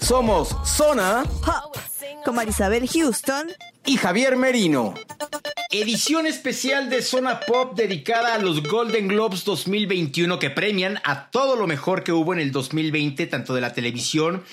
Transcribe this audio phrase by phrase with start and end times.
[0.00, 1.24] Somos Zona
[2.24, 3.48] con Marisabel Houston
[3.86, 4.94] y Javier Merino.
[5.70, 11.56] Edición especial de Zona Pop dedicada a los Golden Globes 2021 que premian a todo
[11.56, 14.44] lo mejor que hubo en el 2020, tanto de la televisión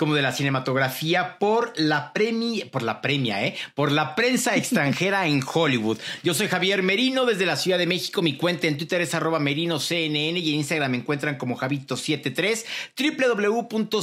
[0.00, 3.54] como de la cinematografía por la premi por la premia, ¿eh?
[3.74, 5.98] Por la prensa extranjera en Hollywood.
[6.22, 8.22] Yo soy Javier Merino desde la Ciudad de México.
[8.22, 12.64] Mi cuenta en Twitter es arroba merinoCNN y en Instagram me encuentran como Javito73
[13.68, 13.98] www.cnn.com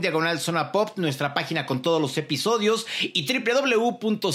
[0.00, 4.34] diagonal zona pop, nuestra página con todos los episodios y www.cnne.com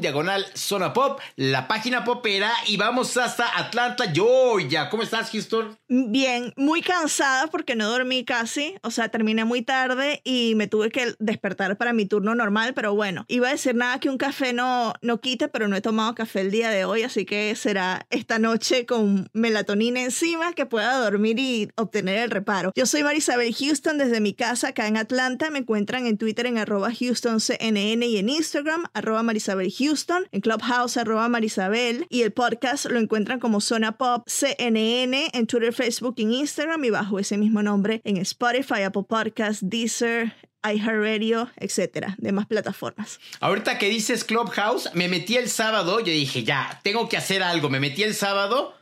[0.00, 4.88] diagonal zona pop, la página popera y vamos hasta Atlanta, Georgia.
[4.88, 5.76] ¿Cómo estás, Houston?
[5.88, 10.90] Bien, muy cansada porque no dormí casi, o sea, terminé muy tarde y me tuve
[10.90, 14.52] que despertar para mi turno normal, pero bueno, iba a decir nada que un café
[14.52, 18.06] no, no quite, pero no he tomado café el día de hoy, así que será
[18.10, 22.72] esta noche con melatonina encima que pueda dormir y obtener el reparo.
[22.74, 26.58] Yo soy Marisabel Houston desde mi casa acá en Atlanta, me encuentran en Twitter en
[26.58, 32.86] arroba HoustonCNN y en Instagram arroba Marisabel Houston, en Clubhouse arroba Marisabel y el podcast
[32.86, 37.62] lo encuentran como Zona Pop CNN en Twitter, Facebook en Instagram y bajo ese mismo
[37.62, 37.67] nombre
[38.04, 40.32] en Spotify, Apple Podcasts, Deezer,
[40.64, 43.20] iHeartRadio, etcétera, demás plataformas.
[43.40, 47.68] Ahorita que dices Clubhouse, me metí el sábado, yo dije, ya, tengo que hacer algo.
[47.70, 48.74] Me metí el sábado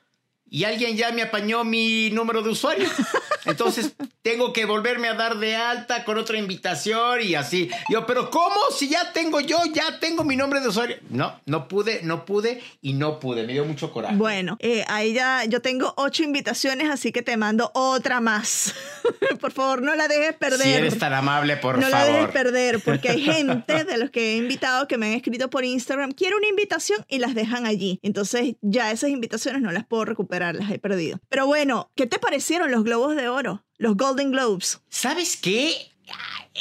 [0.48, 2.88] y alguien ya me apañó mi número de usuario.
[3.44, 7.70] Entonces tengo que volverme a dar de alta con otra invitación y así.
[7.88, 8.56] Yo, pero ¿cómo?
[8.76, 10.96] Si ya tengo yo, ya tengo mi nombre de usuario.
[11.10, 13.46] No, no pude, no pude y no pude.
[13.46, 14.16] Me dio mucho coraje.
[14.16, 18.74] Bueno, eh, ahí ya yo tengo ocho invitaciones, así que te mando otra más.
[19.40, 20.60] por favor, no la dejes perder.
[20.60, 22.06] Si eres tan amable, por no favor.
[22.06, 25.50] la dejes perder, porque hay gente de los que he invitado que me han escrito
[25.50, 28.00] por Instagram, quiero una invitación y las dejan allí.
[28.02, 31.18] Entonces ya esas invitaciones no las puedo recuperar, las he perdido.
[31.28, 33.64] Pero bueno, ¿qué te parecieron los Globos de Oro?
[33.78, 34.80] Los Golden Globes.
[34.88, 35.92] ¿Sabes qué?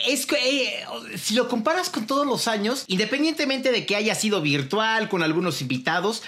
[0.07, 0.85] Es que eh,
[1.18, 5.62] si lo comparas con todos los años, independientemente de que haya sido virtual con algunos
[5.62, 6.23] invitados,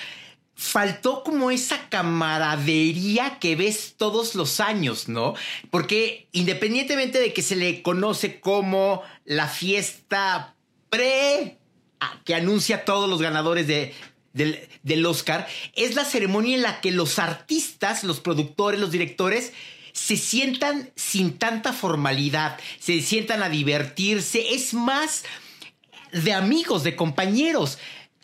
[0.57, 5.35] faltó como esa camaradería que ves todos los años, ¿no?
[5.69, 10.55] Porque independientemente de que se le conoce como la fiesta
[10.89, 11.59] pre
[11.99, 13.93] ah, que anuncia todos los ganadores de,
[14.37, 19.53] del, Oscar, es la ceremonia en la que los artistas, los productores, los directores,
[19.93, 25.23] se sientan sin tanta formalidad, se sientan a divertirse, es más
[26.11, 27.79] de amigos, de compañeros.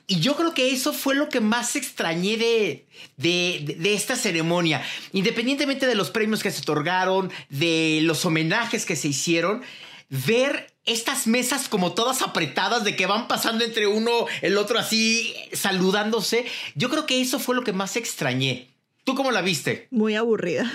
[0.06, 2.86] Y yo creo que eso fue lo que más extrañé de,
[3.18, 4.84] de, esta ceremonia.
[5.14, 9.62] Independientemente de los premios que se otorgaron, de los homenajes que se hicieron,
[10.10, 14.12] ver estas mesas como todas apretadas de que van pasando entre uno,
[14.42, 16.46] el otro así, saludándose,
[16.76, 18.70] yo creo que eso fue lo que más extrañé.
[19.04, 19.88] ¿Tú cómo la viste?
[19.92, 20.72] Muy aburrida.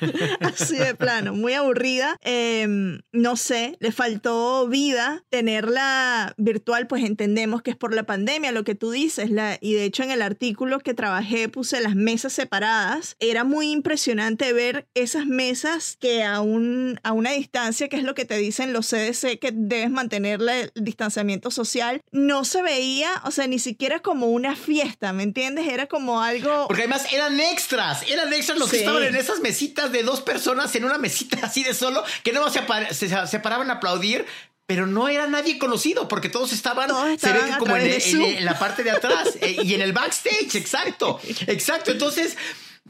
[0.40, 2.16] Así de plano, muy aburrida.
[2.22, 2.66] Eh,
[3.12, 5.24] no sé, le faltó vida.
[5.28, 9.30] Tenerla virtual, pues entendemos que es por la pandemia, lo que tú dices.
[9.30, 13.16] La, y de hecho, en el artículo que trabajé puse las mesas separadas.
[13.18, 18.14] Era muy impresionante ver esas mesas que a, un, a una distancia, que es lo
[18.14, 23.30] que te dicen los CDC, que debes mantener el distanciamiento social, no se veía, o
[23.30, 25.68] sea, ni siquiera como una fiesta, ¿me entiendes?
[25.68, 26.66] Era como algo.
[26.66, 28.76] Porque además eran extras, eran extras los sí.
[28.76, 32.32] que estaban en esas mesitas de dos personas en una mesita así de solo, que
[32.32, 32.60] no se,
[32.94, 34.26] se, se paraban a aplaudir,
[34.66, 38.22] pero no era nadie conocido porque todos estaban, todos estaban se ve como en, en,
[38.38, 41.90] en, la parte de atrás eh, y en el backstage, exacto, exacto.
[41.90, 42.36] Entonces,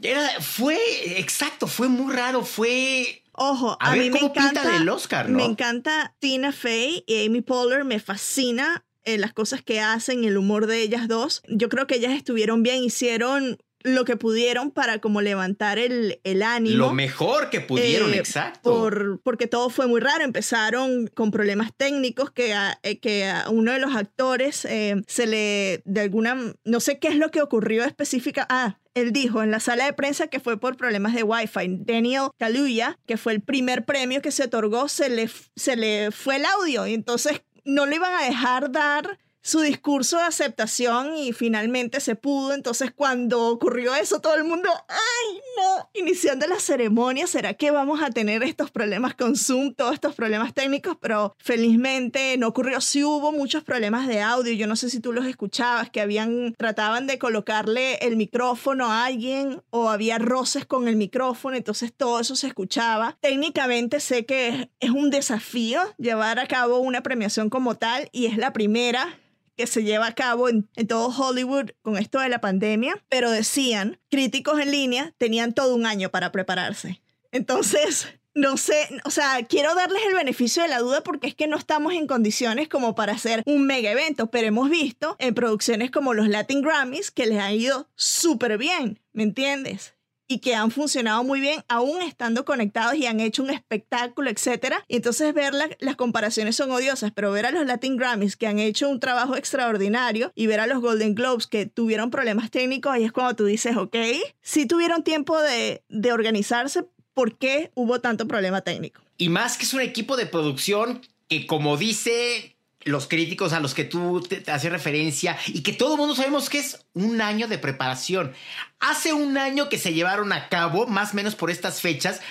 [0.01, 0.77] era, fue,
[1.19, 3.23] exacto, fue muy raro, fue...
[3.33, 5.37] Ojo, a, a ver mí cómo me encanta pinta Oscar, ¿no?
[5.37, 10.37] Me encanta Tina Fey y Amy Poehler, me fascina eh, las cosas que hacen, el
[10.37, 11.41] humor de ellas dos.
[11.47, 16.43] Yo creo que ellas estuvieron bien, hicieron lo que pudieron para como levantar el, el
[16.43, 16.77] ánimo.
[16.77, 18.69] Lo mejor que pudieron, eh, exacto.
[18.69, 20.23] Por, porque todo fue muy raro.
[20.23, 25.27] Empezaron con problemas técnicos que a, eh, que a uno de los actores eh, se
[25.27, 28.45] le, de alguna, no sé qué es lo que ocurrió específica.
[28.49, 31.77] Ah, él dijo en la sala de prensa que fue por problemas de Wi-Fi.
[31.79, 36.37] Daniel Kaluuya, que fue el primer premio que se otorgó, se le, se le fue
[36.37, 41.33] el audio y entonces no le iban a dejar dar su discurso de aceptación y
[41.33, 42.53] finalmente se pudo.
[42.53, 45.89] Entonces cuando ocurrió eso, todo el mundo, ¡ay, no!
[45.93, 50.53] Iniciando la ceremonia, ¿será que vamos a tener estos problemas con Zoom, todos estos problemas
[50.53, 50.97] técnicos?
[50.99, 52.81] Pero felizmente no ocurrió.
[52.81, 54.53] Sí hubo muchos problemas de audio.
[54.53, 59.05] Yo no sé si tú los escuchabas, que habían, trataban de colocarle el micrófono a
[59.05, 63.17] alguien o había roces con el micrófono, entonces todo eso se escuchaba.
[63.21, 68.37] Técnicamente sé que es un desafío llevar a cabo una premiación como tal y es
[68.37, 69.19] la primera
[69.55, 73.99] que se lleva a cabo en, todo Hollywood con esto de la pandemia, pero decían,
[74.09, 77.01] críticos en línea tenían todo un año para prepararse.
[77.31, 81.47] Entonces, no sé, o sea, quiero darles el beneficio de la duda porque es que
[81.47, 85.91] no estamos en condiciones como para hacer un mega evento, pero hemos visto en producciones
[85.91, 89.95] como los Latin Grammys que les ha ido súper bien, ¿me entiendes?
[90.31, 94.85] Y que han funcionado muy bien aún estando conectados y han hecho un espectáculo, etcétera.
[94.87, 98.47] Y entonces ver la, las comparaciones son odiosas, pero ver a los Latin Grammys que
[98.47, 102.93] han hecho un trabajo extraordinario y ver a los Golden Globes que tuvieron problemas técnicos,
[102.93, 103.97] ahí es cuando tú dices, ok,
[104.41, 109.01] si tuvieron tiempo de, de organizarse, ¿por qué hubo tanto problema técnico?
[109.17, 113.73] Y más que es un equipo de producción que como dice los críticos a los
[113.73, 117.21] que tú te, te haces referencia y que todo el mundo sabemos que es un
[117.21, 118.33] año de preparación.
[118.79, 122.21] Hace un año que se llevaron a cabo, más o menos por estas fechas.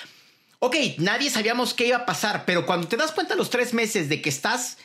[0.58, 4.08] Ok, nadie sabíamos qué iba a pasar, pero cuando te das cuenta los tres meses
[4.08, 4.78] de que estás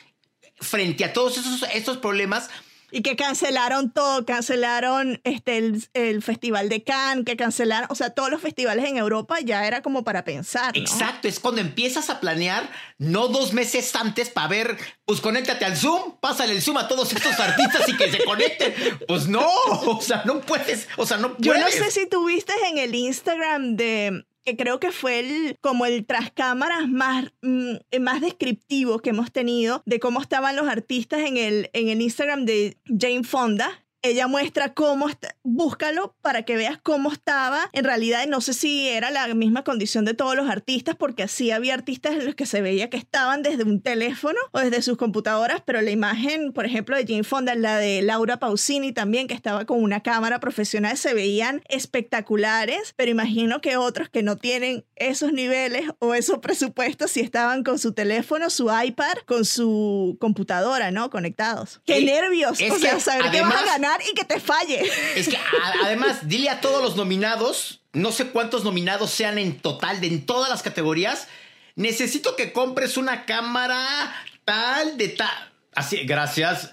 [0.58, 2.48] frente a todos esos, estos problemas,
[2.96, 8.08] y que cancelaron todo, cancelaron este, el, el, Festival de Cannes, que cancelaron, o sea,
[8.08, 10.74] todos los festivales en Europa ya era como para pensar.
[10.74, 10.80] ¿no?
[10.80, 15.76] Exacto, es cuando empiezas a planear, no dos meses antes para ver, pues conéctate al
[15.76, 18.74] Zoom, pásale el Zoom a todos estos artistas y que se conecten.
[19.06, 21.44] Pues no, o sea, no puedes, o sea, no puedes.
[21.44, 25.86] Yo no sé si tuviste en el Instagram de que creo que fue el, como
[25.86, 31.20] el tras cámaras más, mm, más descriptivo que hemos tenido de cómo estaban los artistas
[31.20, 36.56] en el, en el Instagram de Jane Fonda, ella muestra cómo está, búscalo para que
[36.56, 37.68] veas cómo estaba.
[37.72, 41.50] En realidad, no sé si era la misma condición de todos los artistas, porque así
[41.50, 44.96] había artistas en los que se veía que estaban desde un teléfono o desde sus
[44.96, 49.34] computadoras, pero la imagen, por ejemplo, de Jane Fonda, la de Laura Pausini también, que
[49.34, 54.84] estaba con una cámara profesional, se veían espectaculares, pero imagino que otros que no tienen
[54.96, 60.90] esos niveles o esos presupuestos, si estaban con su teléfono, su iPad, con su computadora,
[60.90, 61.10] ¿no?
[61.10, 61.80] Conectados.
[61.84, 62.52] ¡Qué Y nervios!
[62.52, 64.82] O sea, que saber que vas a además- y que te falle.
[65.14, 69.58] Es que a- además, dile a todos los nominados, no sé cuántos nominados sean en
[69.60, 71.28] total de en todas las categorías.
[71.74, 74.14] Necesito que compres una cámara
[74.44, 75.52] tal de tal.
[75.74, 76.70] Así, gracias.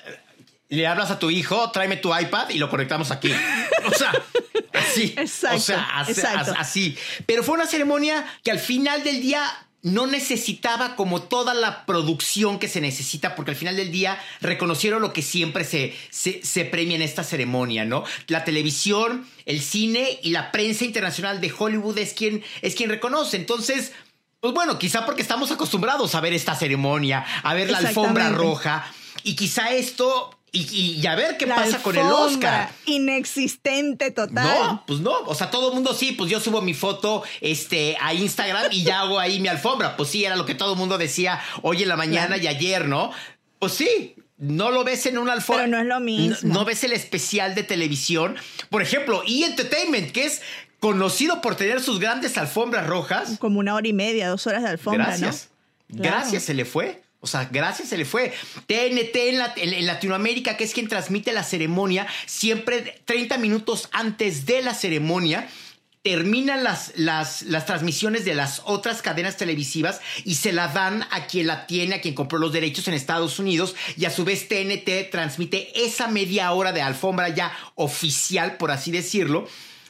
[0.70, 3.32] Le hablas a tu hijo, tráeme tu iPad y lo conectamos aquí.
[3.86, 4.12] O sea,
[4.74, 5.14] así.
[5.18, 6.54] Exacto, O sea, así, exacto.
[6.58, 6.98] así.
[7.26, 9.44] Pero fue una ceremonia que al final del día
[9.84, 15.02] no necesitaba como toda la producción que se necesita, porque al final del día reconocieron
[15.02, 18.06] lo que siempre se, se, se premia en esta ceremonia, ¿no?
[18.28, 23.36] La televisión, el cine y la prensa internacional de Hollywood es quien, es quien reconoce.
[23.36, 23.92] Entonces,
[24.40, 28.90] pues bueno, quizá porque estamos acostumbrados a ver esta ceremonia, a ver la alfombra roja,
[29.24, 32.70] y quizá esto, y, y a ver qué La pasa con el Oscar.
[32.86, 34.46] Inexistente total.
[34.46, 35.12] No, pues no.
[35.26, 38.84] O sea, todo el mundo sí, pues yo subo mi foto este, a Instagram y
[38.84, 39.98] ya hago ahí mi alfombra.
[39.98, 42.44] Pues sí, era lo que todo el mundo decía hoy en la mañana Claro.
[42.44, 43.12] y ayer, ¿no?
[43.60, 44.16] Pues sí.
[44.38, 45.66] No lo ves en una alfombra.
[45.66, 46.36] Pero no es lo mismo.
[46.44, 48.36] No, no ves el especial de televisión.
[48.70, 49.46] Por ejemplo, E!
[49.46, 50.42] Entertainment, que es
[50.80, 53.38] conocido por tener sus grandes alfombras rojas.
[53.40, 55.50] Como una hora y media, dos horas de alfombra, Gracias.
[55.88, 56.02] ¿no?
[56.02, 56.18] Claro.
[56.18, 57.03] Gracias se le fue.
[57.24, 58.34] O sea, gracias se le fue.
[58.68, 63.88] TNT en, la- en- en Latinoamérica, que es quien transmite la ceremonia, siempre 30 minutos
[63.94, 65.48] antes de la ceremonia.
[66.02, 71.28] Terminan las, las, las transmisiones de las otras cadenas televisivas y se la dan a
[71.28, 74.50] quien la tiene, a quien compró los derechos en Estados Unidos y a su vez
[74.50, 79.48] TNT transmite esa media hora de alfombra ya oficial, por así decirlo,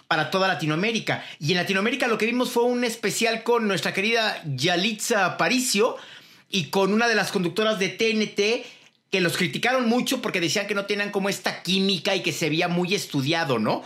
[0.07, 1.25] para toda Latinoamérica.
[1.39, 5.97] Y en Latinoamérica lo que vimos fue un especial con nuestra querida Yalitza Aparicio
[6.53, 8.65] y con una de las conductoras de TNT
[9.09, 12.47] que los criticaron mucho porque decían que no tenían como esta química y que se
[12.47, 13.83] veía muy estudiado, ¿no?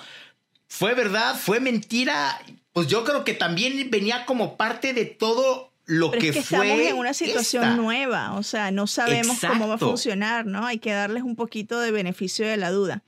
[0.67, 1.37] ¿Fue verdad?
[1.39, 2.39] ¿Fue mentira?
[2.73, 6.41] Pues yo creo que también venía como parte de todo lo Pero que, es que
[6.43, 6.67] fue.
[6.67, 7.75] estamos en una situación esta.
[7.77, 10.65] nueva, o sea, no sabemos cómo va a funcionar, ¿no?
[10.65, 13.01] Hay que darles un poquito de beneficio de la duda.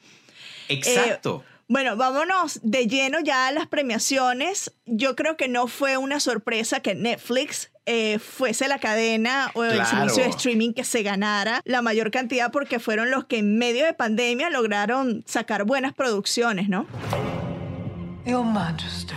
[0.70, 1.44] Exacto.
[1.68, 4.72] Bueno, vámonos de lleno ya a las premiaciones.
[4.86, 9.74] Yo creo que no fue una sorpresa que Netflix eh, fuese la cadena o el
[9.74, 9.90] Claro.
[9.90, 13.84] servicio de streaming que se ganara la mayor cantidad porque fueron los que en medio
[13.84, 16.86] de pandemia lograron sacar buenas producciones, ¿no?
[18.26, 19.16] Your Majesty,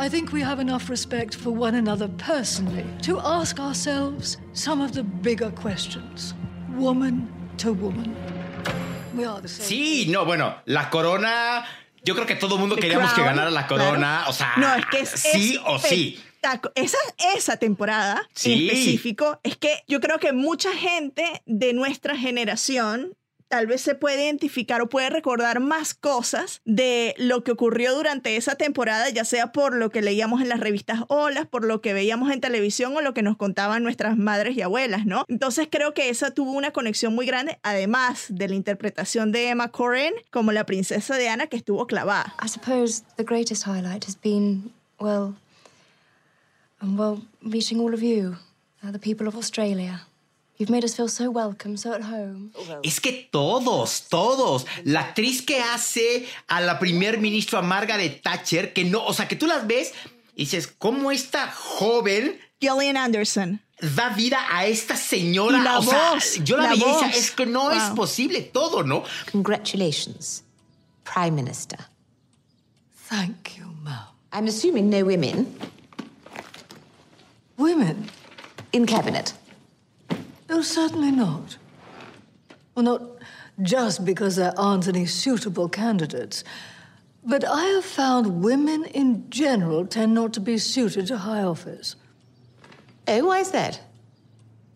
[0.00, 4.92] I think we have enough respect for one another personally to ask ourselves some of
[4.92, 6.34] the bigger questions,
[6.76, 8.12] woman to woman.
[9.14, 9.68] We are the same.
[9.68, 11.64] Sí, no, bueno, la corona.
[12.04, 14.22] Yo creo que todo el mundo The queríamos que ganara la corona.
[14.24, 14.30] claro.
[14.30, 16.20] O sea, no, es que es sí o sí.
[16.74, 16.98] Esa,
[17.34, 18.68] esa temporada en Sí.
[18.68, 23.14] específico, es que yo creo que mucha gente de nuestra generación
[23.48, 28.34] tal vez se puede identificar o puede recordar más cosas de lo que ocurrió durante
[28.34, 31.92] esa temporada, ya sea por lo que leíamos en las revistas Olas, por lo que
[31.92, 35.24] veíamos en televisión o lo que nos contaban nuestras madres y abuelas, ¿no?
[35.28, 39.68] Entonces creo que esa tuvo una conexión muy grande, además de la interpretación de Emma
[39.70, 42.34] Corrin como la princesa Diana que estuvo clavada.
[42.44, 45.34] I suppose the greatest highlight has been, well,
[46.82, 48.36] um, well, meeting all of you,
[48.82, 50.02] uh, the people of Australia.
[50.58, 52.50] You've made us feel so welcome, so at home.
[52.82, 54.64] Es que todos, todos.
[54.84, 59.36] La actriz que hace a la primer ministra Margaret Thatcher, que no, o sea, que
[59.36, 59.92] tú las ves
[60.34, 63.60] y dices, ¿cómo esta joven Gillian Anderson.
[63.82, 65.58] da vida a esta señora?
[65.58, 67.88] Y la o sea, voz, yo la, la veía y decía, es que no es
[67.88, 67.94] Wow.
[67.96, 69.04] posible todo, ¿no?
[69.30, 70.42] Congratulations,
[71.04, 71.78] Prime Minister.
[73.10, 74.06] Thank you, ma'am.
[74.32, 75.46] I'm assuming no women
[77.56, 78.08] Women?
[78.72, 79.32] in cabinet.
[80.50, 81.56] No, certainly not.
[82.74, 83.02] Well, not
[83.62, 86.44] just because there aren't any suitable candidates,
[87.24, 91.96] but I have found women in general tend not to be suited to high office.
[93.08, 93.80] Oh, why is that?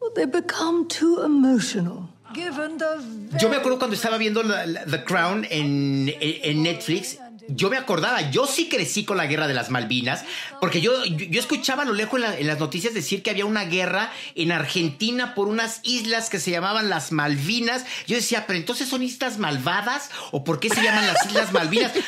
[0.01, 2.09] Well, they become too emotional.
[2.33, 3.05] Given the
[3.41, 7.19] Yo me acuerdo cuando estaba viendo la- la- The Crown en, en- en Netflix.
[7.55, 10.25] Yo me acordaba, yo sí crecí con la guerra de las Malvinas,
[10.61, 13.31] porque yo, yo, yo escuchaba a lo lejos en, la- en las noticias decir que
[13.31, 17.85] había una guerra en Argentina por unas islas que se llamaban las Malvinas.
[18.07, 21.93] Yo decía, pero entonces son islas malvadas o por qué se llaman las islas Malvinas?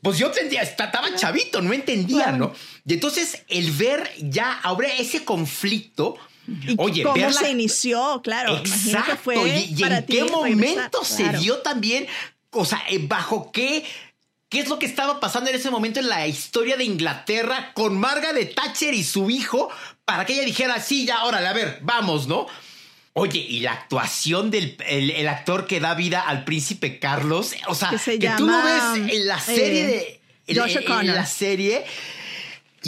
[0.00, 2.52] Pues yo entendía, estaba chavito, no entendía, ¿no?
[2.86, 8.20] Y entonces el ver ya ahora ese conflicto, ¿Y oye, cómo verla- se inició?
[8.22, 8.68] Claro, que
[9.22, 9.36] fue
[9.68, 11.40] y, en qué momento se claro.
[11.40, 12.06] dio también,
[12.50, 13.84] o sea, eh, bajo qué,
[14.48, 17.98] qué es lo que estaba pasando en ese momento en la historia de Inglaterra con
[17.98, 19.68] Margaret Thatcher y su hijo
[20.04, 22.46] para que ella dijera, sí, ya, órale, a ver, vamos, ¿no?
[23.14, 27.74] Oye, y la actuación del el, el actor que da vida al príncipe Carlos, o
[27.74, 30.20] sea, Que se que tú lo ves en la serie eh, de...
[30.54, 31.14] en- Josh en- en O'Connor.
[31.16, 31.84] la serie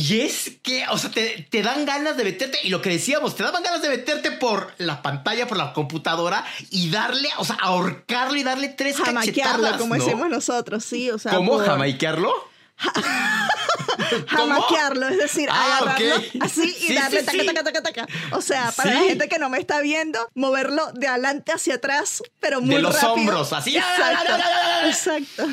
[0.00, 3.36] y es que, o sea, te, te dan ganas de meterte, y lo que decíamos,
[3.36, 7.56] te daban ganas de meterte por la pantalla, por la computadora y darle, o sea,
[7.60, 9.76] ahorcarlo y darle tres cachetadas.
[9.78, 10.02] como ¿no?
[10.04, 11.52] decimos nosotros, sí, o sea, ¿Cómo?
[11.58, 12.32] por- ¿Jamaiquearlo?
[14.28, 17.46] Jamaquearlo, es decir, Ah, agarrarlo así y Sí, darle sí, taca, sí.
[17.46, 18.06] taca, taca, taca.
[18.32, 22.22] O sea, para la gente que no me está viendo, moverlo de adelante hacia atrás,
[22.40, 23.12] pero muy De los rápido.
[23.12, 23.76] hombros, así.
[23.76, 24.32] Exacto,
[24.86, 25.46] exacto.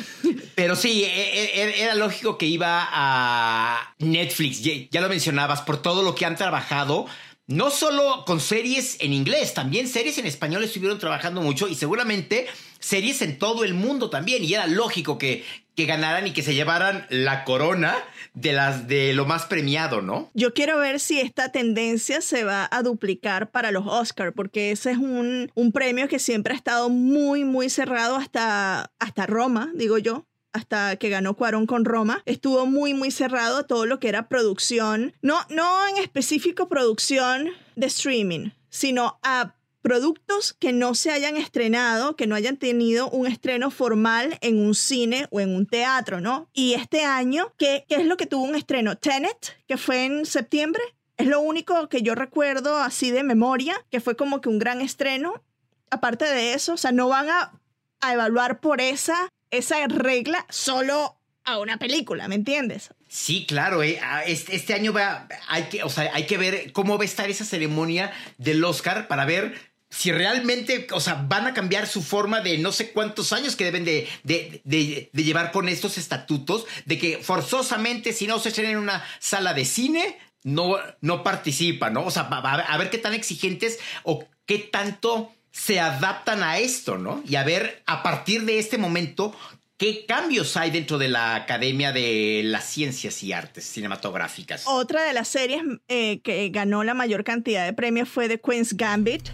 [0.54, 5.80] Pero sí, e- e- era lógico que iba a Netflix, ya, ya lo mencionabas, por
[5.82, 7.06] todo lo que han trabajado.
[7.46, 12.46] No solo con series en inglés, también series en español estuvieron trabajando mucho y seguramente
[12.78, 14.44] series en todo el mundo también.
[14.44, 15.46] Y era lógico que,
[15.78, 17.94] que ganaran y que se llevaran la corona
[18.34, 20.28] de las de lo más premiado, ¿no?
[20.34, 24.90] Yo quiero ver si esta tendencia se va a duplicar para los Oscar, porque ese
[24.90, 29.98] es un, un premio que siempre ha estado muy, muy cerrado hasta, hasta Roma, digo
[29.98, 30.26] yo.
[30.52, 34.28] Hasta que ganó Cuarón con Roma, estuvo muy, muy cerrado a todo lo que era
[34.28, 41.36] producción, no, no en específico producción de streaming, sino a productos que no se hayan
[41.36, 46.20] estrenado, que no hayan tenido un estreno formal en un cine o en un teatro,
[46.20, 46.48] ¿no?
[46.52, 48.96] Y este año, ¿qué, qué es lo que tuvo un estreno?
[48.96, 50.82] Tenet, que fue en septiembre.
[51.16, 54.80] Es lo único que yo recuerdo así de memoria, que fue como que un gran
[54.80, 55.42] estreno.
[55.90, 57.52] Aparte de eso, o sea, no van a,
[58.00, 61.18] a evaluar por esa, esa regla solo
[61.48, 62.90] a una película, ¿me entiendes?
[63.08, 66.98] Sí, claro, eh, ah, este, año va, hay que, o sea, hay que ver cómo
[66.98, 71.54] va a estar esa ceremonia del Oscar para ver si realmente, o sea, van a
[71.54, 75.96] cambiar su forma de no sé cuántos años que deben de, de- llevar con estos
[75.98, 81.22] estatutos, de que forzosamente si no se estrena en una sala de cine, no, no
[81.22, 82.04] participa, ¿no?
[82.04, 86.98] O sea, va a ver qué tan exigentes o qué tanto se adaptan a esto,
[86.98, 87.22] ¿no?
[87.26, 89.34] Y a ver a partir de este momento
[89.78, 94.64] qué cambios hay dentro de la Academia de las Ciencias y Artes Cinematográficas.
[94.66, 98.76] Otra de las series eh, que ganó la mayor cantidad de premios fue The Queen's
[98.76, 99.28] Gambit.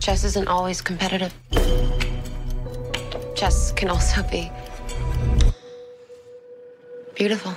[0.00, 1.34] Chess isn't always competitive.
[3.34, 4.50] Chess can also be
[7.14, 7.52] beautiful.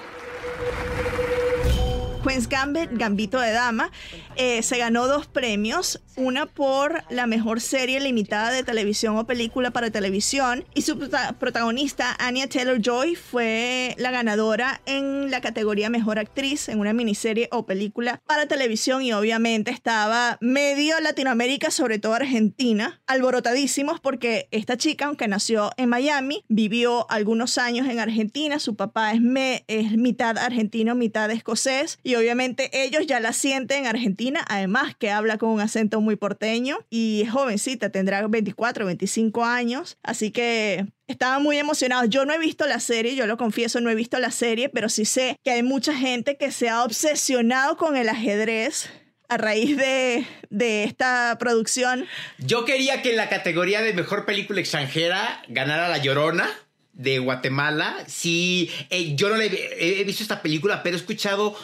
[2.23, 3.91] Queen's Gambit, Gambito de Dama,
[4.35, 9.71] eh, se ganó dos premios, una por la mejor serie limitada de televisión o película
[9.71, 16.19] para televisión y su prota- protagonista Anya Taylor-Joy fue la ganadora en la categoría Mejor
[16.19, 22.15] Actriz en una miniserie o película para televisión y obviamente estaba medio Latinoamérica, sobre todo
[22.15, 28.75] Argentina, alborotadísimos porque esta chica, aunque nació en Miami, vivió algunos años en Argentina, su
[28.75, 33.87] papá es, me- es mitad argentino, mitad escocés y obviamente ellos ya la sienten en
[33.87, 39.45] Argentina, además que habla con un acento muy porteño y es jovencita, tendrá 24, 25
[39.45, 42.09] años, así que estaban muy emocionados.
[42.09, 44.89] Yo no he visto la serie, yo lo confieso, no he visto la serie, pero
[44.89, 48.89] sí sé que hay mucha gente que se ha obsesionado con el ajedrez
[49.27, 52.07] a raíz de, de esta producción.
[52.39, 56.49] Yo quería que en la categoría de mejor película extranjera ganara La Llorona
[56.93, 57.95] de Guatemala.
[58.07, 61.55] Sí, eh, yo no le he, he visto esta película, pero he escuchado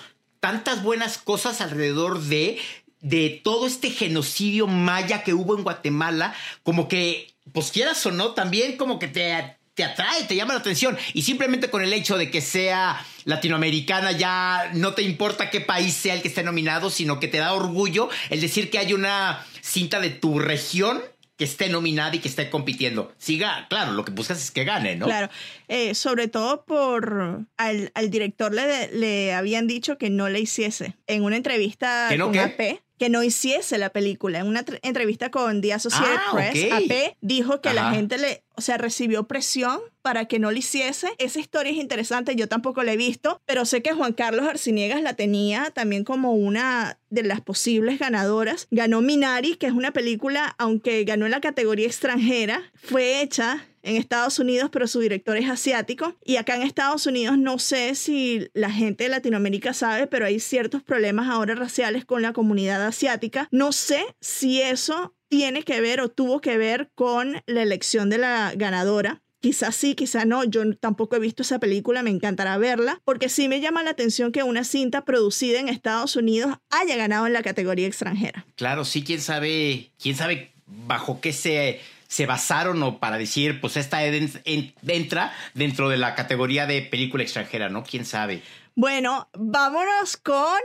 [0.45, 2.59] tantas buenas cosas alrededor de
[3.01, 8.33] de todo este genocidio maya que hubo en Guatemala, como que, pues quieras o no,
[8.33, 10.97] también como que te, te atrae, te llama la atención.
[11.13, 15.95] Y simplemente con el hecho de que sea latinoamericana, ya no te importa qué país
[15.95, 19.43] sea el que esté nominado, sino que te da orgullo el decir que hay una
[19.61, 21.01] cinta de tu región
[21.37, 23.13] que esté nominada y que esté compitiendo.
[23.17, 25.05] Siga, claro, lo que buscas es que gane, ¿no?
[25.05, 25.29] Claro,
[25.67, 30.95] eh, sobre todo por al, al director le, le habían dicho que no le hiciese
[31.07, 32.39] en una entrevista ¿Que no con qué?
[32.39, 34.39] AP que no hiciese la película.
[34.39, 36.71] En una tr- entrevista con The Associated Ah, Press.
[36.71, 41.09] AP dijo que la gente le, o sea, recibió presión para que no lo hiciese.
[41.17, 45.01] Esa historia es interesante, yo tampoco la he visto, pero sé que Juan Carlos Arciniegas
[45.01, 48.67] la tenía también como una de las posibles ganadoras.
[48.69, 53.95] Ganó Minari, que es una película, aunque ganó en la categoría extranjera, fue hecha en
[53.95, 56.15] Estados Unidos, pero su director es asiático.
[56.23, 60.39] Y acá en Estados Unidos no sé si la gente de Latinoamérica sabe, pero hay
[60.39, 63.47] ciertos problemas ahora raciales con la comunidad asiática.
[63.51, 68.17] No sé si eso tiene que ver o tuvo que ver con la elección de
[68.17, 69.21] la ganadora.
[69.41, 70.43] Quizás sí, quizás no.
[70.43, 74.31] Yo tampoco he visto esa película, me encantará verla, porque sí me llama la atención
[74.31, 78.45] que una cinta producida en Estados Unidos haya ganado en la categoría extranjera.
[78.55, 83.77] Claro, sí, quién sabe, quién sabe bajo qué se, se basaron o para decir, pues
[83.77, 87.83] esta en- en- entra dentro de la categoría de película extranjera, ¿no?
[87.83, 88.41] ¿Quién sabe?
[88.73, 90.57] Bueno, vámonos con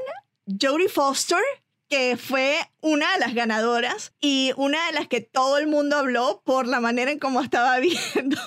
[0.59, 1.39] Jodie Foster,
[1.89, 6.43] que fue una de las ganadoras y una de las que todo el mundo habló
[6.45, 7.79] por la manera en cómo estaba
[8.15, 8.39] viendo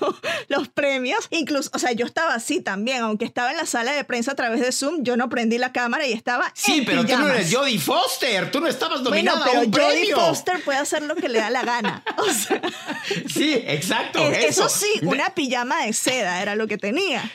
[0.48, 1.28] los premios.
[1.30, 4.36] Incluso, o sea, yo estaba así también, aunque estaba en la sala de prensa a
[4.36, 7.18] través de Zoom, yo no prendí la cámara y estaba Sí, en pero tú no
[7.18, 7.36] pijamas.
[7.36, 10.18] eres Jodie Foster, tú no estabas Bueno, nominada pero a un Jodie premio.
[10.18, 12.04] Foster puede hacer lo que le da la gana.
[12.18, 12.62] O sea,
[13.34, 14.20] Sí, exacto.
[14.32, 14.66] es- eso.
[14.68, 17.30] eso sí, una pijama de seda era lo que tenía.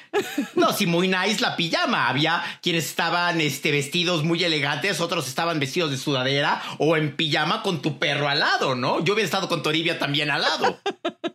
[0.54, 2.08] No, sí, muy nice la pijama.
[2.08, 7.62] Había quienes estaban este, vestidos muy elegantes, otros estaban vestidos de sudadera o en pijama
[7.62, 9.02] con tu perro al lado, ¿no?
[9.04, 10.78] Yo hubiera estado con Toribia también al lado.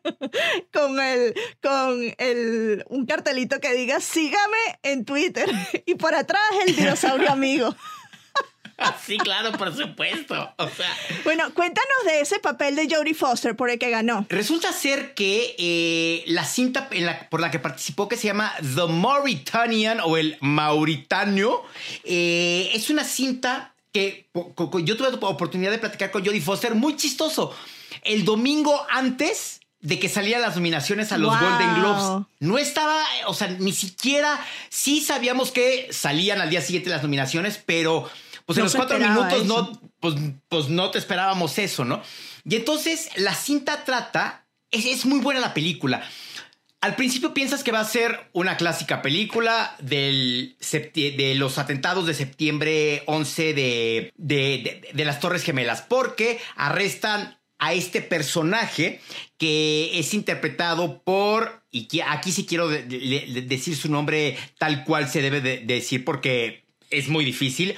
[0.73, 5.49] con el con el un cartelito que diga sígame en Twitter
[5.85, 7.75] y por atrás el dinosaurio amigo.
[9.05, 10.53] sí, claro, por supuesto.
[10.57, 10.91] O sea,
[11.23, 14.25] Bueno, cuéntanos de ese papel de Jodie Foster por el que ganó.
[14.29, 18.53] Resulta ser que eh, la cinta en la- por la que participó, que se llama
[18.59, 21.63] The Mauritanian o el Mauritanio,
[22.03, 24.27] eh, es una cinta que
[24.83, 27.55] yo tuve la oportunidad de platicar con Jodie Foster, muy chistoso.
[28.01, 31.49] El domingo antes de que salieran las nominaciones a los Wow.
[31.49, 32.25] Golden Globes.
[32.39, 37.61] No estaba, o sea, ni siquiera, sí sabíamos que salían al día siguiente las nominaciones,
[37.63, 38.09] pero
[38.45, 39.43] pues en No los se cuatro minutos eso.
[39.45, 40.15] no, pues,
[40.49, 42.01] pues no te esperábamos eso, ¿no?
[42.45, 46.03] Y entonces la cinta trata, es, es muy buena la película.
[46.83, 50.57] Al principio piensas que va a ser una clásica película del
[50.93, 57.71] de los atentados de septiembre 11 de, de, de- las Torres Gemelas, porque arrestan a
[57.71, 58.99] este personaje
[59.37, 64.83] que es interpretado por, y aquí sí quiero de- de- de- decir su nombre tal
[64.83, 67.75] cual se debe de- de decir porque es muy difícil,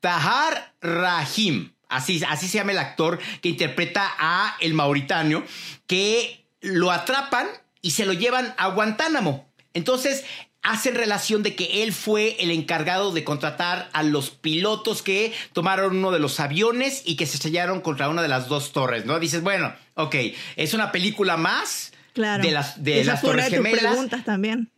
[0.00, 1.72] Tahar Rahim.
[1.90, 5.44] Así, así se llama el actor que interpreta a el mauritano,
[5.86, 7.46] que lo atrapan
[7.82, 9.46] y se lo llevan a Guantánamo.
[9.74, 10.24] Entonces
[10.62, 15.96] hacen relación de que él fue el encargado de contratar a los pilotos que tomaron
[15.96, 19.18] uno de los aviones y que se estrellaron contra una de las dos torres, ¿no?
[19.18, 20.14] Dices, bueno, ok,
[20.56, 22.44] es una película más Claro.
[22.44, 23.80] de las, de Esa las torres de gemelas.
[23.80, 24.70] preguntas también.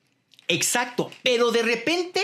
[0.48, 2.22] Exacto, pero de repente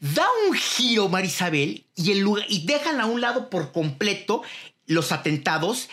[0.00, 4.42] da un giro Marisabel y, el lugar, y dejan a un lado por completo
[4.86, 5.88] los atentados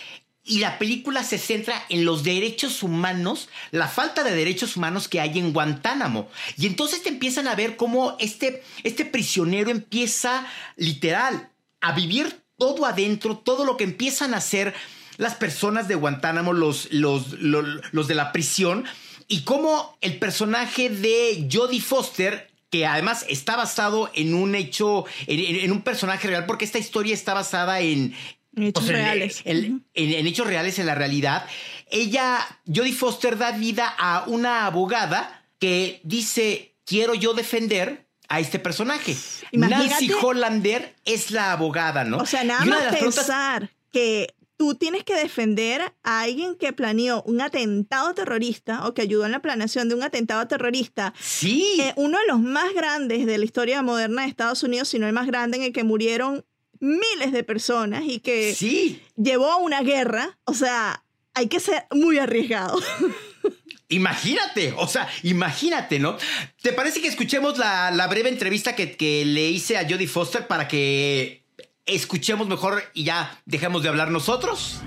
[0.48, 5.20] y la película se centra en los derechos humanos, la falta de derechos humanos que
[5.20, 6.30] hay en Guantánamo.
[6.58, 11.50] Y entonces te empiezan a ver cómo este, este prisionero empieza literal
[11.82, 14.74] a vivir todo adentro, todo lo que empiezan a hacer
[15.18, 18.86] las personas de Guantánamo, los, los, los, de la prisión,
[19.28, 25.72] y cómo el personaje de Jodie Foster que además está basado en un hecho, en,
[25.72, 28.14] un personaje real, porque esta historia está basada en,
[28.64, 29.42] hechos reales.
[29.44, 31.46] En, hechos reales, en la realidad.
[31.90, 38.60] Ella, Jodie Foster, da vida a una abogada que dice: Quiero yo defender a este
[38.60, 39.16] personaje.
[39.52, 42.18] Nancy Hollander es la abogada, ¿no?
[42.18, 47.42] O sea, nada más pensar que tú tienes que defender a alguien que planeó un
[47.42, 51.14] atentado terrorista o que ayudó en la planeación de un atentado terrorista.
[51.20, 51.78] Sí.
[51.80, 55.14] Eh, uno de los más grandes de la historia moderna de Estados Unidos, sino el
[55.14, 56.44] más grande en el que murieron
[56.80, 59.02] miles de personas y que sí.
[59.16, 60.38] llevó a una guerra.
[60.46, 62.80] O sea, hay que ser muy arriesgado.
[63.90, 66.18] Imagínate, o sea, imagínate, ¿no?
[66.62, 70.68] ¿Te parece que escuchemos la, breve entrevista que, que le hice a Jodie Foster para
[70.68, 71.46] que
[71.86, 74.82] escuchemos mejor y ya dejemos de hablar nosotros?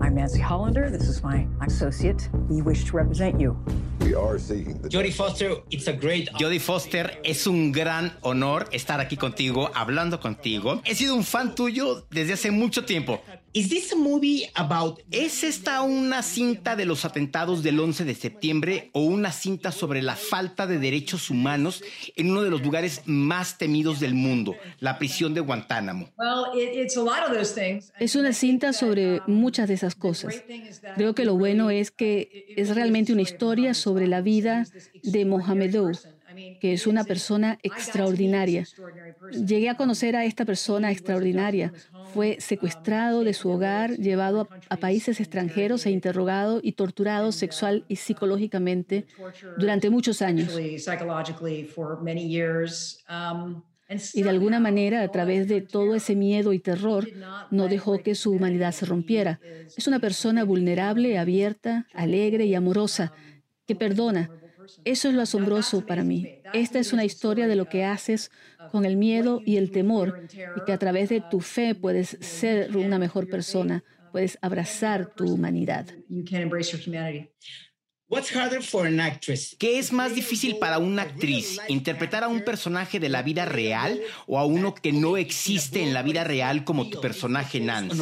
[0.00, 0.90] I'm Nancy Hollander.
[0.90, 2.28] This is my associate.
[2.48, 3.56] We wish to represent you.
[4.00, 10.18] Jodie Foster, it's a great Jodie Foster, es un gran honor estar aquí contigo, hablando
[10.20, 10.80] contigo.
[10.84, 13.20] He sido un fan tuyo desde hace mucho tiempo.
[13.58, 15.00] Is this a movie about...
[15.10, 20.00] ¿Es esta una cinta de los atentados del 11 de septiembre o una cinta sobre
[20.00, 21.82] la falta de derechos humanos
[22.14, 26.08] en uno de los lugares más temidos del mundo, la prisión de Guantánamo?
[27.98, 30.44] Es una cinta sobre muchas de esas cosas.
[30.94, 34.68] Creo que lo bueno es que es realmente una historia sobre la vida
[35.02, 35.90] de Mohamedou
[36.60, 38.64] que es una persona extraordinaria.
[39.32, 41.72] Llegué a conocer a esta persona extraordinaria.
[42.12, 47.96] Fue secuestrado de su hogar, llevado a, países extranjeros e interrogado y torturado sexual y
[47.96, 49.06] psicológicamente
[49.58, 50.58] durante muchos años.
[54.12, 57.08] Y de alguna manera, a través de todo ese miedo y terror,
[57.50, 59.40] no dejó que su humanidad se rompiera.
[59.76, 63.12] Es una persona vulnerable, abierta, alegre y amorosa,
[63.66, 64.30] que perdona,
[64.84, 66.40] eso es lo asombroso para mí.
[66.52, 68.30] Esta es una historia de lo que haces
[68.70, 70.22] con el miedo y el temor
[70.56, 75.32] y que a través de tu fe puedes ser una mejor persona, puedes abrazar tu
[75.32, 75.86] humanidad.
[79.58, 81.58] ¿Qué es más difícil para una actriz?
[81.68, 85.92] ¿Interpretar a un personaje de la vida real o a uno que no existe en
[85.92, 87.98] la vida real como tu personaje Nancy?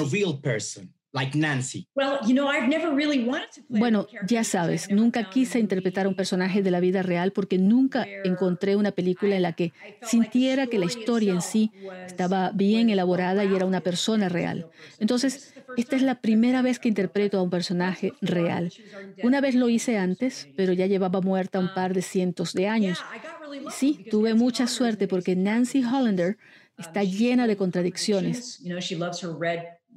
[3.68, 8.12] Bueno, ya sabes, nunca quise interpretar a un personaje de la vida real porque nunca
[8.22, 11.72] encontré una película en la que sintiera que la historia en sí
[12.06, 14.66] estaba bien elaborada y era una persona real.
[15.00, 15.40] Entonces,
[15.74, 18.74] esta es la primera vez que interpreto a un personaje real.
[19.20, 23.06] Una vez lo hice antes, pero ya llevaba muerta un par de cientos de años.
[23.66, 26.38] Sí, tuve mucha suerte porque Nancy Hollander
[26.76, 28.48] está llena de contradicciones.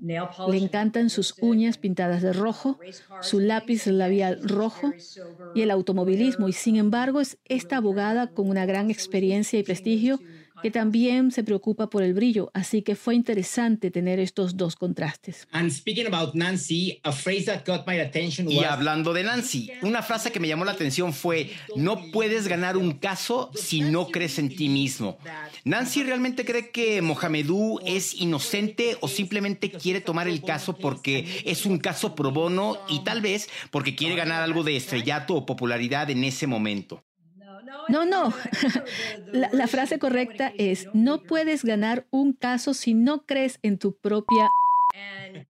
[0.02, 2.80] Le encantan sus uñas pintadas de rojo,
[3.20, 4.96] su lápiz labial rojo
[5.54, 6.48] y el automovilismo.
[6.48, 10.22] Y sin embargo es esta abogada con una gran experiencia y prestigio
[10.62, 15.48] que también se preocupa por el brillo, así que fue interesante tener estos dos contrastes.
[18.48, 22.78] y hablando de Nancy, una frase que me llamó la atención fue, no puedes ganar
[22.78, 25.18] un caso si no crees en ti mismo.
[25.64, 31.66] Nancy realmente cree que Mohamedou es inocente o simplemente quiere tomar el caso porque es
[31.66, 36.10] un caso pro bono y tal vez porque quiere ganar algo de estrellato o popularidad
[36.10, 37.04] en ese momento.
[37.90, 38.34] No, no.
[39.32, 44.50] La, frase correcta es, no puedes ganar un caso si no crees en tu propia...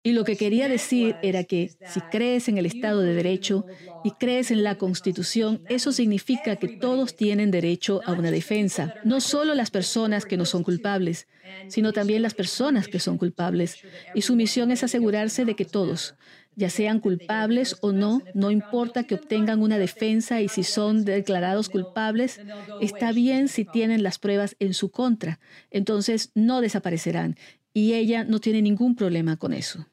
[0.04, 3.66] Y lo que quería decir era que si crees en el Estado de Derecho
[4.04, 9.22] y crees en la Constitución, eso significa que todos tienen derecho a una defensa, no
[9.22, 11.28] solo las personas que no son culpables,
[11.68, 13.78] sino también las personas que son culpables.
[14.14, 16.16] Y su misión es asegurarse de que todos,
[16.56, 21.70] ya sean culpables o no, no importa que obtengan una defensa y si son declarados
[21.70, 22.42] culpables,
[22.82, 25.40] está bien si tienen las pruebas en su contra,
[25.72, 27.38] entonces no desaparecerán
[27.74, 29.86] y ella no tiene ningún problema con eso.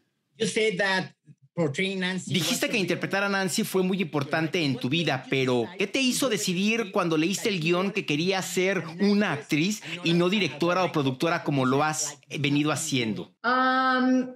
[2.26, 6.28] Dijiste que interpretar a Nancy fue muy importante en tu vida, pero ¿qué te hizo
[6.28, 11.44] decidir cuando leíste el guion que querías ser una actriz y no directora o productora
[11.44, 13.34] como lo has venido haciendo?
[13.42, 14.34] Um,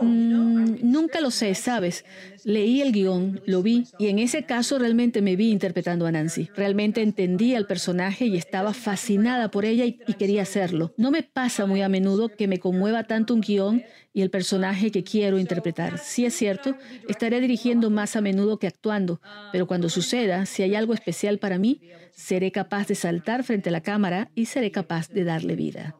[0.00, 2.04] Mm, nunca lo sé, ¿sabes?
[2.44, 6.50] Leí el guion, lo vi, y en ese caso realmente me vi interpretando a Nancy.
[6.56, 10.92] Realmente entendí al personaje y estaba fascinada por ella y, quería hacerlo.
[10.96, 14.90] No me pasa muy a menudo que me conmueva tanto un guion y el personaje
[14.90, 15.98] que quiero interpretar.
[15.98, 16.76] Si es cierto,
[17.08, 19.20] estaré dirigiendo más a menudo que actuando,
[19.52, 21.80] pero cuando suceda, si hay algo especial para mí,
[22.12, 25.99] seré capaz de saltar frente a la cámara y seré capaz de darle vida.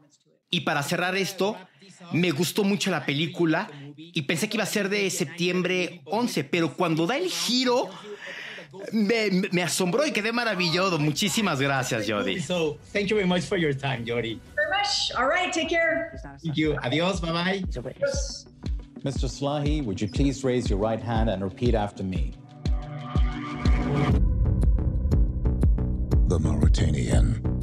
[0.50, 1.56] Y para cerrar esto,
[2.12, 6.74] me gustó mucho la película y pensé que iba a ser de septiembre 11, pero
[6.74, 7.88] cuando da el giro
[8.92, 10.98] me, me asombró y quedé maravillado.
[10.98, 12.40] Muchísimas gracias, Jody.
[12.40, 14.40] So, thank you very much for your time, Jody.
[14.56, 15.12] Very much.
[15.16, 16.18] All right, take care.
[16.42, 16.76] Thank you.
[16.82, 17.20] Adios.
[17.20, 17.64] Bye bye.
[19.04, 19.28] Mr.
[19.28, 22.32] Slahi, would you please raise your right hand and repeat after me?
[26.28, 27.59] The Mauritanian.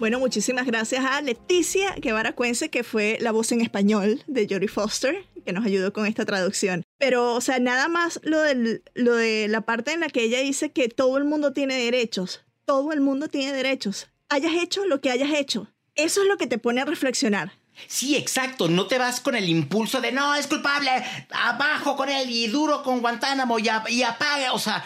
[0.00, 4.66] Bueno, muchísimas gracias a Leticia Guevara Cuense, que fue la voz en español de Jodie
[4.66, 6.84] Foster, que nos ayudó con esta traducción.
[6.96, 10.40] Pero, o sea, nada más lo, del, lo de la parte en la que ella
[10.40, 12.40] dice que todo el mundo tiene derechos.
[12.64, 14.08] Todo el mundo tiene derechos.
[14.30, 15.68] Hayas hecho lo que hayas hecho.
[15.96, 17.52] Eso es lo que te pone a reflexionar.
[17.86, 18.68] Sí, exacto.
[18.68, 20.90] No te vas con el impulso de no, es culpable,
[21.30, 24.54] abajo con él y duro con Guantánamo y, y apaga.
[24.54, 24.82] O sea,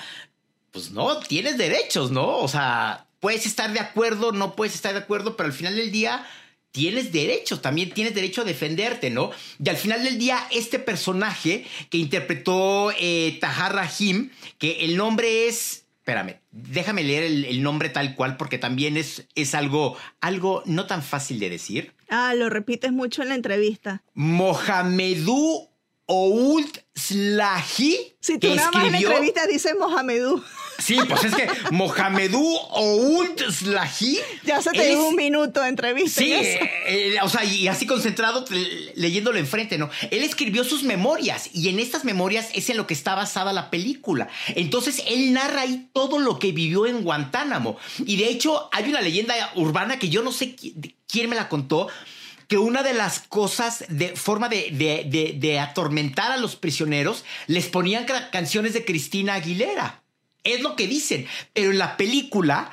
[0.72, 2.38] pues no, tienes derechos, ¿no?
[2.38, 5.90] O sea, puedes estar de acuerdo, no puedes estar de acuerdo, pero al final del
[5.90, 6.26] día
[6.72, 9.30] tienes derecho, también tienes derecho a defenderte, ¿no?
[9.58, 15.48] Y al final del día, este personaje que interpretó eh, Tahar Rahim, que el nombre
[15.48, 20.86] es, espérame, déjame leer el, nombre tal cual porque también es, es algo, algo no
[20.86, 21.94] tan fácil de decir.
[22.10, 24.02] Ah, lo repites mucho en la entrevista.
[24.12, 25.70] Mohamedou
[26.06, 28.14] Ould Slahi.
[28.20, 30.42] Si tú nada más en la entrevista dices Mohamedou.
[30.78, 34.18] Sí, pues es que Mohamedou Ould Slahi.
[34.44, 36.20] Ya se te dio un minuto de entrevista.
[36.20, 38.44] Sí, eh, o sea, y así concentrado
[38.94, 39.90] leyéndolo enfrente, ¿no?
[40.10, 43.70] Él escribió sus memorias y en estas memorias es en lo que está basada la
[43.70, 44.28] película.
[44.48, 47.78] Entonces él narra ahí todo lo que vivió en Guantánamo.
[48.04, 50.54] Y de hecho, hay una leyenda urbana que yo no sé
[51.08, 51.88] quién me la contó
[52.48, 57.66] que una de las cosas de forma de, de, de, atormentar a los prisioneros les
[57.66, 60.02] ponían canciones de Cristina Aguilera.
[60.42, 61.26] Es lo que dicen.
[61.52, 62.70] Pero en la película,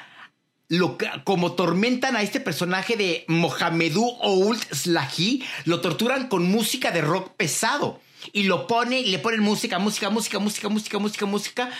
[0.67, 7.01] lo, como tormentan a este personaje de Mohamedou Ould Slahi, lo torturan con música de
[7.01, 8.01] rock pesado.
[8.33, 11.71] Y lo pone, le ponen música, música, música, música, música, música, música.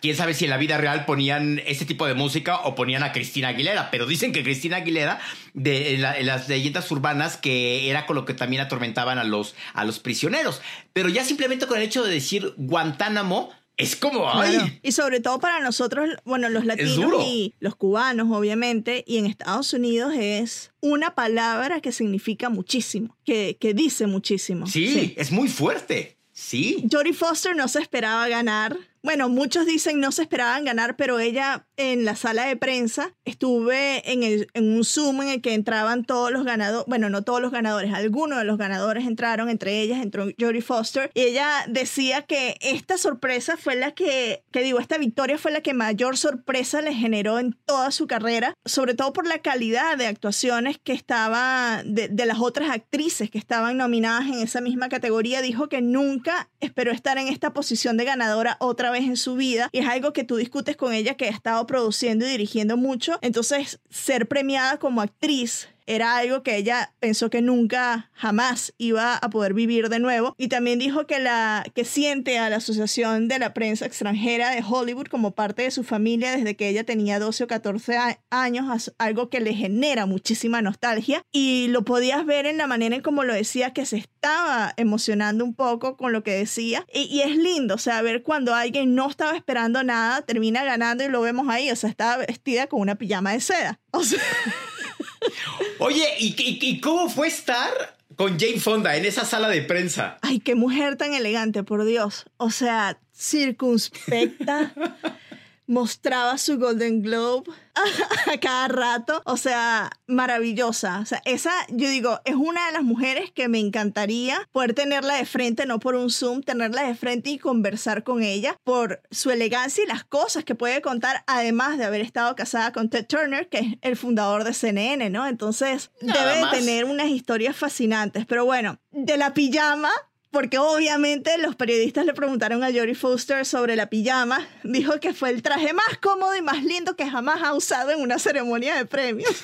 [0.00, 3.12] Quién sabe si en la vida real ponían este tipo de música o ponían a
[3.12, 5.20] Cristina Aguilera, pero dicen que Cristina Aguilera,
[5.54, 9.98] de las leyendas urbanas, que era con lo que también atormentaban a los, a los
[9.98, 10.62] prisioneros.
[10.92, 14.80] Pero ya simplemente con el hecho de decir Guantánamo, es como, ay.
[14.82, 19.72] Y sobre todo para nosotros, bueno, los latinos y los cubanos, obviamente, y en Estados
[19.72, 24.66] Unidos es una palabra que significa muchísimo, que, que dice muchísimo.
[24.66, 26.16] Sí, es muy fuerte.
[26.32, 26.86] Sí.
[26.90, 28.76] Jodie Foster no se esperaba ganar
[29.08, 34.12] bueno, muchos dicen no se esperaban ganar, pero ella en la sala de prensa estuve
[34.12, 37.40] en, el, en un Zoom en el que entraban todos los ganadores, bueno, no todos
[37.40, 42.26] los ganadores, algunos de los ganadores entraron, entre ellas entró Jodie Foster, y ella decía
[42.26, 46.82] que esta sorpresa fue la que, que digo, esta victoria fue la que mayor sorpresa
[46.82, 51.82] le generó en toda su carrera, sobre todo por la calidad de actuaciones que estaba,
[51.82, 56.50] de, de las otras actrices que estaban nominadas en esa misma categoría, dijo que nunca
[56.60, 60.12] esperó estar en esta posición de ganadora otra vez en su vida y es algo
[60.12, 63.18] que tú discutes con ella que ha estado produciendo y dirigiendo mucho.
[63.22, 69.30] Entonces, ser premiada como actriz era algo que ella pensó que nunca jamás iba a
[69.30, 70.34] poder vivir de nuevo.
[70.36, 74.62] Y también dijo que la que siente a la Asociación de la Prensa Extranjera de
[74.62, 77.96] Hollywood como parte de su familia desde que ella tenía 12 o 14
[78.28, 81.22] años, algo que le genera muchísima nostalgia.
[81.32, 85.42] Y lo podías ver en la manera en como lo decía que se estaba emocionando
[85.42, 86.84] un poco con lo que decía.
[86.92, 91.02] Y, y es lindo, o sea, ver cuando alguien no estaba esperando nada, termina ganando
[91.02, 93.80] y lo vemos ahí, o sea, estaba vestida con una pijama de seda.
[93.90, 94.20] O sea,
[95.78, 100.18] Oye, ¿y, cómo fue estar con Jane Fonda en esa sala de prensa?
[100.22, 102.26] Ay, qué mujer tan elegante, por Dios.
[102.36, 104.72] O sea, circunspecta.
[105.68, 107.48] mostraba su Golden Globe
[108.32, 109.22] a cada rato.
[109.24, 110.98] O sea, maravillosa.
[111.00, 115.14] O sea, esa, yo digo, es una de las mujeres que me encantaría poder tenerla
[115.14, 119.30] de frente, no por un Zoom, tenerla de frente y conversar con ella por su
[119.30, 123.48] elegancia y las cosas que puede contar, además de haber estado casada con Ted Turner,
[123.48, 125.26] que es el fundador de CNN, ¿no?
[125.26, 128.24] Entonces, debe tener unas historias fascinantes.
[128.26, 129.90] Pero bueno, de la pijama
[130.30, 134.46] porque obviamente los periodistas le preguntaron a Jodie Foster sobre la pijama.
[134.62, 138.00] Dijo que fue el traje más cómodo y más lindo que jamás ha usado en
[138.00, 139.30] una ceremonia de premios.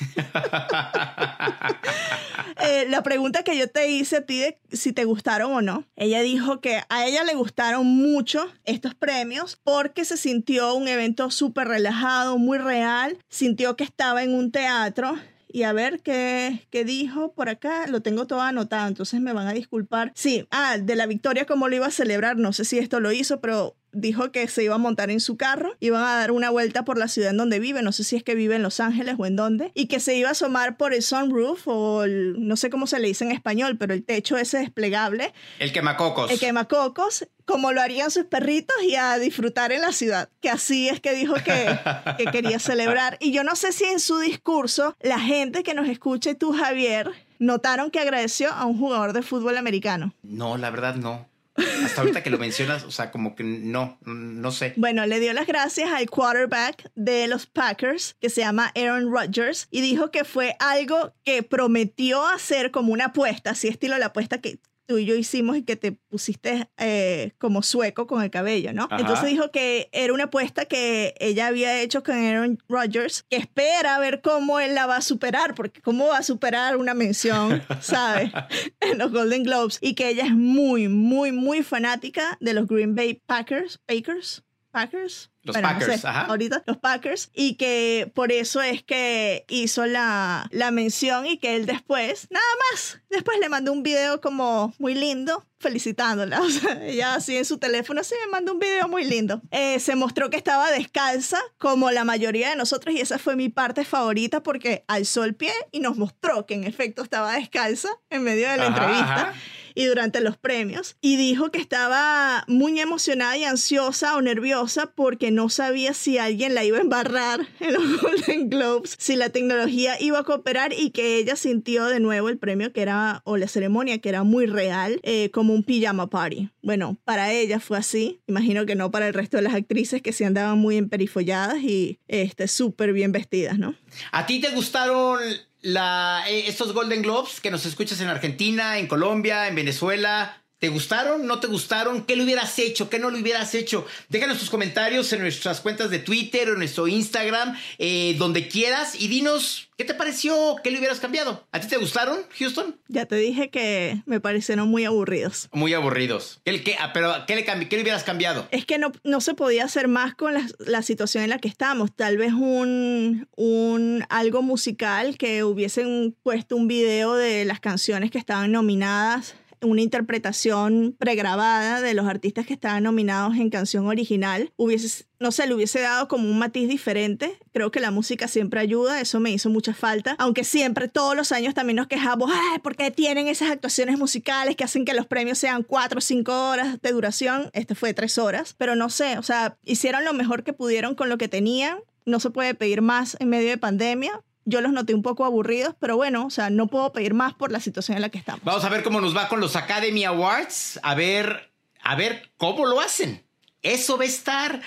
[2.60, 5.84] Eh, la pregunta que yo te hice a ti de si te gustaron o no,
[5.96, 11.30] ella dijo que a ella le gustaron mucho estos premios porque se sintió un evento
[11.30, 15.18] súper relajado, muy real, sintió que estaba en un teatro
[15.54, 17.86] y a ver qué, qué dijo por acá.
[17.86, 20.10] Lo tengo todo anotado, entonces me van a disculpar.
[20.16, 22.36] Sí, ah, de la victoria, cómo lo iba a celebrar.
[22.36, 25.36] No sé si esto lo hizo, pero dijo que se iba a montar en su
[25.36, 28.16] carro, iban a dar una vuelta por la ciudad en donde vive, no sé si
[28.16, 30.76] es que vive en Los Ángeles o en dónde, y que se iba a asomar
[30.76, 34.04] por el sunroof o el- no sé cómo se le dice en español, pero el
[34.04, 36.30] techo ese desplegable, El quemacocos.
[36.30, 40.88] el quemacocos, como lo harían sus perritos y a disfrutar en la ciudad, que así
[40.88, 41.44] es que dijo que,
[42.18, 43.16] que quería celebrar.
[43.20, 46.52] Y yo no sé si en su discurso la gente que nos escucha y tú,
[46.52, 50.14] Javier, notaron que agradeció a un jugador de fútbol americano.
[50.22, 51.28] No, la verdad no.
[51.56, 54.74] Hasta ahorita que lo mencionas, o sea, como que no, no sé.
[54.76, 59.68] Bueno, le dio las gracias al quarterback de los Packers, que se llama Aaron Rodgers,
[59.70, 64.40] y dijo que fue algo que prometió hacer como una apuesta, así estilo la apuesta
[64.40, 68.72] que tú y yo hicimos y que te pusiste eh, como sueco con el cabello,
[68.72, 68.84] ¿no?
[68.84, 68.98] Ajá.
[69.00, 73.98] Entonces dijo que era una apuesta que ella había hecho con Aaron Rodgers, que espera
[73.98, 78.30] ver cómo él la va a superar, porque cómo va a superar una mención, ¿sabes?
[78.80, 82.94] en los Golden Globes, y que ella es muy, muy, muy fanática de los Green
[82.94, 84.42] Bay Packers, Packers,
[84.74, 85.30] Packers.
[85.44, 86.22] Los Packers, sé, ajá.
[86.22, 91.54] ahorita los Packers y que por eso es que hizo la, la mención y que
[91.54, 96.40] él después, nada más, después le mandó un video como muy lindo felicitándola.
[96.44, 99.42] O sea, ella así en su teléfono, sí, me mandó un video muy lindo.
[99.50, 103.48] Eh, se mostró que estaba descalza como la mayoría de nosotros y esa fue mi
[103.50, 108.24] parte favorita porque alzó el pie y nos mostró que en efecto estaba descalza en
[108.24, 109.34] medio de la Ajá, entrevista ajá.
[109.74, 115.30] Y durante los premios y dijo que estaba muy emocionada y ansiosa o nerviosa porque
[115.30, 120.00] no sabía si alguien la iba a embarrar en los Golden Globes, si la tecnología
[120.00, 123.48] iba a cooperar y que ella sintió de nuevo el premio que era, o la
[123.48, 126.50] ceremonia que era muy real, eh, como un pijama party.
[126.62, 130.12] Bueno, para ella fue así, imagino que no para el resto de las actrices que
[130.12, 133.74] se andaban muy emperifolladas y este, súper bien vestidas, ¿no?
[134.12, 135.20] ¿A ti te gustaron
[135.64, 140.43] la, eh, estos Golden Globes que nos escuchas en Argentina, en Colombia, en Venezuela?
[140.64, 141.26] ¿Te gustaron?
[141.26, 142.06] ¿No te gustaron?
[142.06, 142.88] ¿Qué le hubieras hecho?
[142.88, 143.84] ¿Qué no le hubieras hecho?
[144.08, 148.94] Déjanos tus comentarios en nuestras cuentas de Twitter o en nuestro Instagram, eh, donde quieras,
[148.98, 151.46] y dinos qué te pareció, qué le hubieras cambiado.
[151.52, 152.76] ¿A ti te gustaron, Houston?
[152.88, 155.50] Ya te dije que me parecieron muy aburridos.
[155.52, 156.40] Muy aburridos.
[156.46, 158.48] ¿Qué, qué- ah, pero ¿qué le, qué le hubieras cambiado?
[158.50, 161.48] Es que no, no se podía hacer más con la, la situación en la que
[161.48, 161.94] estamos.
[161.94, 168.18] Tal vez un, un algo musical que hubiesen puesto un video de las canciones que
[168.18, 174.52] estaban nominadas, una interpretación pregrabada de los artistas que estaban nominados en canción original.
[174.56, 177.38] Hubiese, no sé, le hubiese dado como un matiz diferente.
[177.52, 180.16] Creo que la música siempre ayuda, eso me hizo mucha falta.
[180.18, 184.56] Aunque siempre, todos los años también nos quejamos, ay, ¿por qué tienen esas actuaciones musicales
[184.56, 187.50] que hacen que los premios sean cuatro o cinco horas de duración?
[187.52, 191.08] Este fue tres horas, pero no sé, o sea, hicieron lo mejor que pudieron con
[191.08, 191.78] lo que tenían.
[192.06, 194.22] No se puede pedir más en medio de pandemia.
[194.44, 197.50] Yo los noté un poco aburridos, pero bueno, o sea, no puedo pedir más por
[197.50, 198.44] la situación en la que estamos.
[198.44, 200.78] Vamos a ver cómo nos va con los Academy Awards.
[200.82, 201.50] A ver,
[201.82, 203.24] a ver cómo lo hacen.
[203.62, 204.60] Eso va a estar,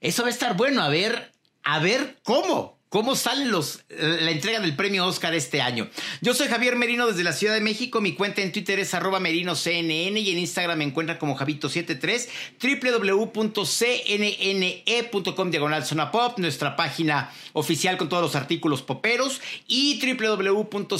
[0.00, 0.82] eso va a estar bueno.
[0.82, 2.79] A ver, a ver cómo.
[2.90, 5.88] ¿Cómo salen los, la entrega del premio Oscar este año?
[6.22, 8.00] Yo soy Javier Merino desde la Ciudad de México.
[8.00, 12.26] Mi cuenta en Twitter es arroba merinoCNN y en Instagram me encuentran como Javito73,
[12.60, 13.70] www.cnne.com
[15.52, 20.92] diagonal zona pop, nuestra página oficial con todos los artículos poperos y www.cnn.com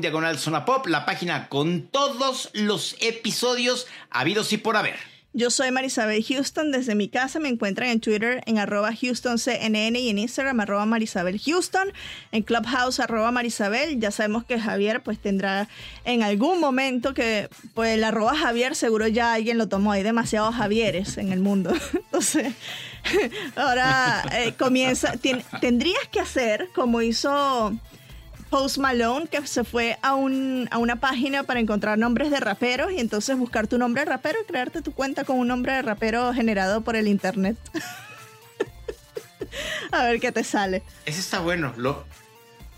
[0.00, 5.17] diagonal zona pop, la página con todos los episodios habidos y por haber.
[5.34, 6.72] Yo soy Marisabel Houston.
[6.72, 11.38] Desde mi casa me encuentran en Twitter en arroba HoustonCNN y en Instagram arroba Marisabel
[11.38, 11.92] Houston.
[12.32, 14.00] En Clubhouse arroba Marisabel.
[14.00, 15.68] Ya sabemos que Javier pues tendrá
[16.04, 19.92] en algún momento que pues el arroba Javier seguro ya alguien lo tomó.
[19.92, 21.74] Hay demasiados Javieres en el mundo.
[21.92, 22.54] Entonces
[23.56, 25.12] ahora eh, comienza.
[25.60, 27.78] tendrías que hacer como hizo...
[28.50, 32.92] Post Malone, que se fue a, un, a una página para encontrar nombres de raperos
[32.92, 35.82] y entonces buscar tu nombre de rapero y crearte tu cuenta con un nombre de
[35.82, 37.56] rapero generado por el internet.
[39.92, 40.82] a ver qué te sale.
[41.06, 42.04] Ese está bueno, lo,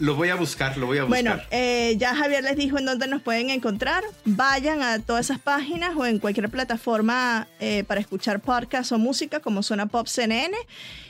[0.01, 1.23] lo voy a buscar, lo voy a buscar.
[1.23, 4.03] Bueno, eh, ya Javier les dijo en dónde nos pueden encontrar.
[4.25, 9.41] Vayan a todas esas páginas o en cualquier plataforma eh, para escuchar podcast o música
[9.41, 10.57] como Zona Pop CNN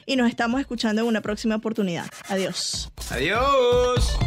[0.06, 2.06] y nos estamos escuchando en una próxima oportunidad.
[2.28, 2.90] Adiós.
[3.11, 4.18] Adiós.